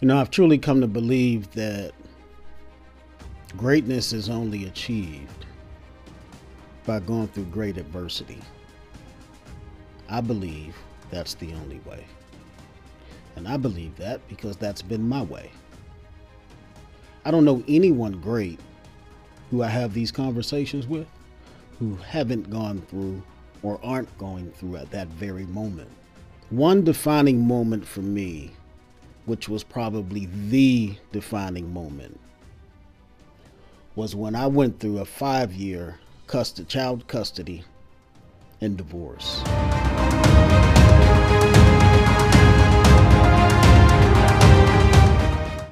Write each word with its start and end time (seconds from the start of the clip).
You 0.00 0.06
know, 0.06 0.18
I've 0.18 0.30
truly 0.30 0.58
come 0.58 0.80
to 0.80 0.86
believe 0.86 1.50
that 1.52 1.92
greatness 3.56 4.12
is 4.12 4.28
only 4.28 4.66
achieved 4.66 5.44
by 6.86 7.00
going 7.00 7.26
through 7.28 7.46
great 7.46 7.76
adversity. 7.76 8.38
I 10.08 10.20
believe 10.20 10.76
that's 11.10 11.34
the 11.34 11.52
only 11.52 11.80
way. 11.80 12.04
And 13.34 13.48
I 13.48 13.56
believe 13.56 13.96
that 13.96 14.26
because 14.28 14.56
that's 14.56 14.82
been 14.82 15.08
my 15.08 15.22
way. 15.22 15.50
I 17.24 17.32
don't 17.32 17.44
know 17.44 17.64
anyone 17.66 18.20
great 18.20 18.60
who 19.50 19.64
I 19.64 19.68
have 19.68 19.94
these 19.94 20.12
conversations 20.12 20.86
with 20.86 21.08
who 21.80 21.96
haven't 21.96 22.50
gone 22.50 22.82
through 22.82 23.20
or 23.62 23.80
aren't 23.82 24.16
going 24.16 24.52
through 24.52 24.76
at 24.76 24.90
that 24.92 25.08
very 25.08 25.46
moment. 25.46 25.90
One 26.50 26.84
defining 26.84 27.46
moment 27.46 27.84
for 27.84 28.00
me, 28.00 28.52
which 29.28 29.48
was 29.48 29.62
probably 29.62 30.26
the 30.48 30.96
defining 31.12 31.72
moment, 31.72 32.18
was 33.94 34.16
when 34.16 34.34
I 34.34 34.46
went 34.46 34.80
through 34.80 34.98
a 34.98 35.04
five 35.04 35.52
year 35.52 35.98
child 36.66 37.06
custody 37.06 37.62
and 38.60 38.76
divorce. 38.76 39.42